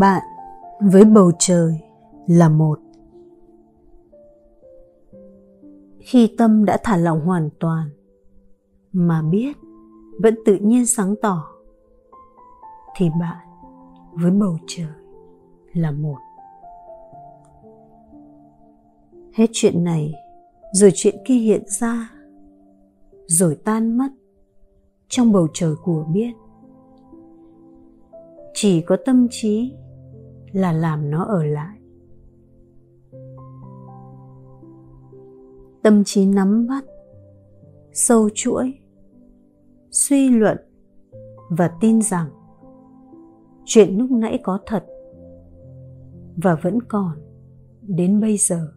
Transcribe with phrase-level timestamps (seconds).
[0.00, 0.22] bạn
[0.80, 1.80] với bầu trời
[2.26, 2.80] là một.
[6.00, 7.90] Khi tâm đã thả lỏng hoàn toàn
[8.92, 9.56] mà biết
[10.22, 11.44] vẫn tự nhiên sáng tỏ,
[12.96, 13.46] thì bạn
[14.12, 14.92] với bầu trời
[15.72, 16.18] là một.
[19.34, 20.14] Hết chuyện này,
[20.72, 22.10] rồi chuyện kia hiện ra,
[23.26, 24.08] rồi tan mất
[25.08, 26.32] trong bầu trời của biết.
[28.54, 29.74] Chỉ có tâm trí
[30.52, 31.78] là làm nó ở lại.
[35.82, 36.84] Tâm trí nắm bắt,
[37.92, 38.74] sâu chuỗi,
[39.90, 40.58] suy luận
[41.50, 42.30] và tin rằng
[43.64, 44.86] chuyện lúc nãy có thật
[46.36, 47.16] và vẫn còn
[47.82, 48.72] đến bây giờ.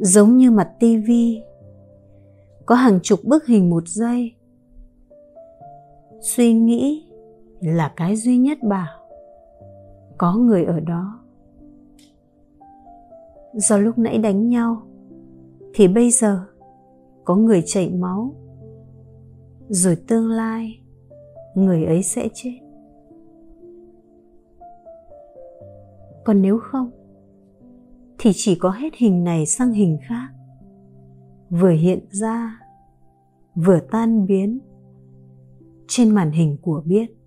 [0.00, 1.42] Giống như mặt tivi
[2.66, 4.34] có hàng chục bức hình một giây,
[6.20, 7.07] suy nghĩ
[7.60, 9.08] là cái duy nhất bảo
[10.18, 11.20] có người ở đó.
[13.52, 14.82] Do lúc nãy đánh nhau,
[15.74, 16.46] thì bây giờ
[17.24, 18.34] có người chảy máu.
[19.68, 20.80] Rồi tương lai,
[21.54, 22.58] người ấy sẽ chết.
[26.24, 26.90] Còn nếu không,
[28.18, 30.28] thì chỉ có hết hình này sang hình khác.
[31.50, 32.60] Vừa hiện ra,
[33.54, 34.58] vừa tan biến
[35.88, 37.17] trên màn hình của biết.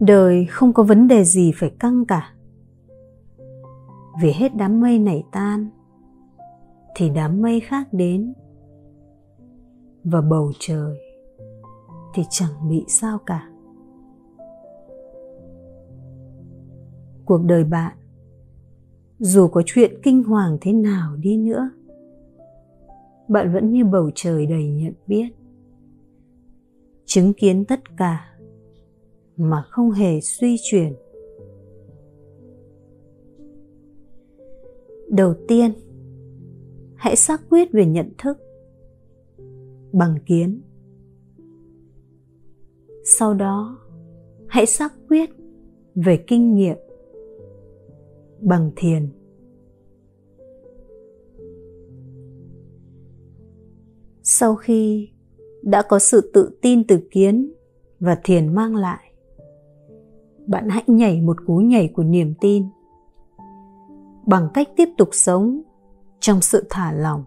[0.00, 2.32] Đời không có vấn đề gì phải căng cả.
[4.22, 5.70] Vì hết đám mây này tan,
[6.96, 8.34] thì đám mây khác đến.
[10.04, 10.98] Và bầu trời
[12.14, 13.50] thì chẳng bị sao cả.
[17.24, 17.96] Cuộc đời bạn,
[19.18, 21.70] dù có chuyện kinh hoàng thế nào đi nữa,
[23.28, 25.28] bạn vẫn như bầu trời đầy nhận biết,
[27.04, 28.35] chứng kiến tất cả
[29.36, 30.94] mà không hề suy chuyển.
[35.08, 35.72] Đầu tiên,
[36.94, 38.38] hãy xác quyết về nhận thức.
[39.92, 40.60] Bằng kiến.
[43.04, 43.78] Sau đó,
[44.48, 45.30] hãy xác quyết
[45.94, 46.76] về kinh nghiệm.
[48.40, 49.08] Bằng thiền.
[54.22, 55.08] Sau khi
[55.62, 57.52] đã có sự tự tin từ kiến
[58.00, 59.05] và thiền mang lại
[60.46, 62.66] bạn hãy nhảy một cú nhảy của niềm tin.
[64.26, 65.60] Bằng cách tiếp tục sống
[66.20, 67.24] trong sự thả lỏng.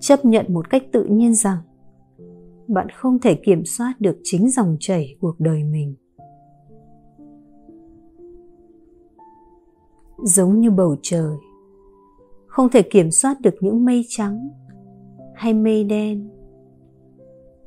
[0.00, 1.58] Chấp nhận một cách tự nhiên rằng
[2.68, 5.94] bạn không thể kiểm soát được chính dòng chảy cuộc đời mình.
[10.24, 11.36] Giống như bầu trời,
[12.46, 14.48] không thể kiểm soát được những mây trắng
[15.34, 16.30] hay mây đen,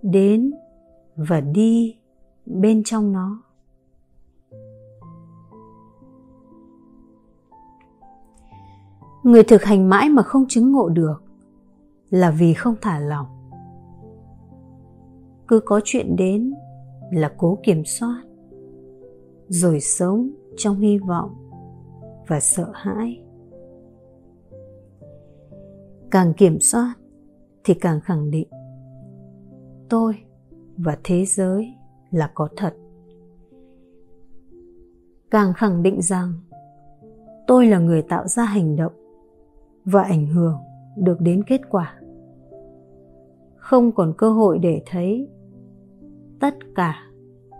[0.02, 0.52] đến
[1.16, 1.96] và đi
[2.46, 3.49] bên trong nó.
[9.24, 11.24] Người thực hành mãi mà không chứng ngộ được
[12.10, 13.28] là vì không thả lỏng.
[15.48, 16.54] Cứ có chuyện đến
[17.12, 18.24] là cố kiểm soát,
[19.48, 21.30] rồi sống trong hy vọng
[22.28, 23.24] và sợ hãi.
[26.12, 26.96] Càng kiểm soát
[27.64, 28.48] thì càng khẳng định,
[29.90, 30.16] tôi
[30.78, 31.74] và thế giới
[32.12, 32.74] là có thật.
[35.32, 36.34] Càng khẳng định rằng,
[37.48, 38.94] tôi là người tạo ra hành động
[39.86, 40.58] và ảnh hưởng
[40.98, 42.00] được đến kết quả.
[43.56, 45.30] Không còn cơ hội để thấy,
[46.40, 46.96] tất cả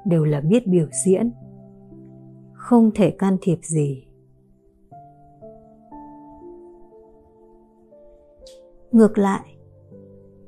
[0.06, 1.32] đều là biết biểu diễn,
[2.54, 4.04] không thể can thiệp gì.
[8.92, 9.56] Ngược lại,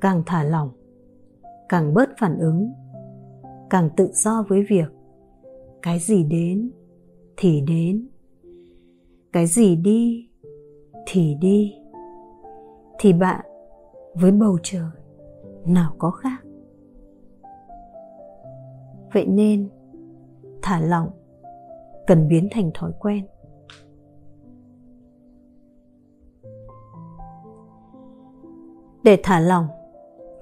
[0.02, 0.70] càng thả lỏng,
[1.70, 2.74] càng bớt phản ứng,
[3.70, 4.88] càng tự do với việc
[5.82, 6.72] cái gì đến
[7.38, 8.08] thì đến,
[9.34, 10.31] cái gì đi
[11.14, 11.76] thì đi.
[13.00, 13.46] Thì bạn,
[14.16, 14.90] với bầu trời,
[15.66, 16.44] nào có khác?
[19.14, 19.70] Vậy nên,
[20.62, 21.10] thả lỏng,
[22.08, 23.26] cần biến thành thói quen.
[29.04, 29.68] Để thả lỏng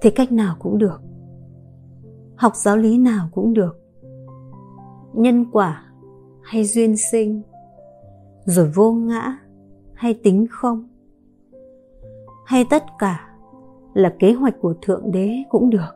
[0.00, 1.00] thì cách nào cũng được.
[2.36, 3.80] Học giáo lý nào cũng được.
[5.12, 5.84] Nhân quả
[6.42, 7.42] hay duyên sinh,
[8.44, 9.38] rồi vô ngã
[10.00, 10.88] hay tính không?
[12.46, 13.36] Hay tất cả
[13.94, 15.94] là kế hoạch của thượng đế cũng được?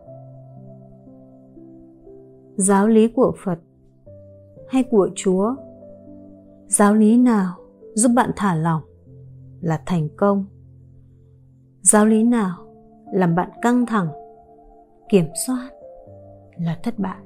[2.56, 3.58] Giáo lý của phật
[4.68, 5.54] hay của chúa?
[6.66, 7.54] Giáo lý nào
[7.94, 8.82] giúp bạn thả lỏng
[9.60, 10.46] là thành công?
[11.82, 12.56] Giáo lý nào
[13.12, 14.08] làm bạn căng thẳng,
[15.08, 15.70] kiểm soát
[16.56, 17.18] là thất bại?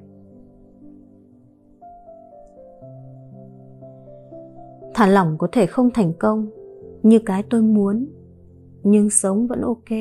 [4.93, 6.58] Thả lỏng có thể không thành công
[7.03, 8.07] như cái tôi muốn,
[8.83, 9.99] nhưng sống vẫn ok.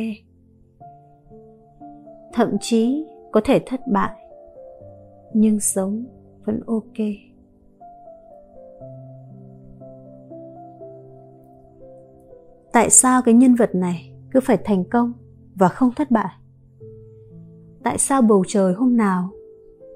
[2.33, 4.17] Thậm chí có thể thất bại,
[5.35, 6.05] nhưng sống
[6.45, 7.07] vẫn ok.
[12.73, 15.13] Tại sao cái nhân vật này cứ phải thành công
[15.55, 16.35] và không thất bại?
[17.83, 19.31] Tại sao bầu trời hôm nào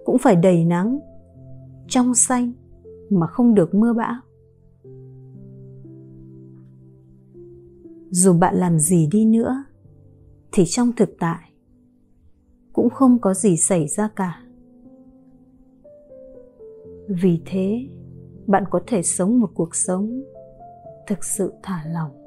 [0.04, 0.98] cũng phải đầy nắng,
[1.88, 2.52] trong xanh
[3.10, 4.14] mà không được mưa bão?
[8.14, 9.64] Dù bạn làm gì đi nữa,
[10.52, 11.52] thì trong thực tại
[12.72, 14.42] cũng không có gì xảy ra cả.
[17.08, 17.88] Vì thế,
[18.46, 20.22] bạn có thể sống một cuộc sống
[21.06, 22.21] thực sự thả lỏng.